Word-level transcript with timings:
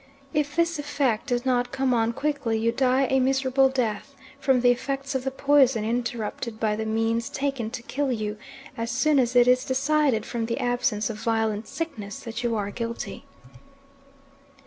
If 0.33 0.55
this 0.55 0.79
effect 0.79 1.27
does 1.27 1.45
not 1.45 1.71
come 1.71 1.93
on 1.93 2.13
quickly 2.13 2.57
you 2.57 2.71
die 2.71 3.03
a 3.05 3.19
miserable 3.19 3.69
death 3.69 4.15
from 4.39 4.61
the 4.61 4.71
effects 4.71 5.13
of 5.13 5.23
the 5.23 5.29
poison 5.29 5.85
interrupted 5.85 6.59
by 6.59 6.75
the 6.75 6.87
means 6.87 7.29
taken 7.29 7.69
to 7.69 7.83
kill 7.83 8.11
you 8.11 8.37
as 8.75 8.89
soon 8.89 9.19
as 9.19 9.35
it 9.35 9.47
is 9.47 9.63
decided 9.63 10.25
from 10.25 10.47
the 10.47 10.59
absence 10.59 11.11
of 11.11 11.17
violent 11.19 11.67
sickness 11.67 12.19
that 12.21 12.41
you 12.41 12.55
are 12.55 12.71
guilty. 12.71 13.25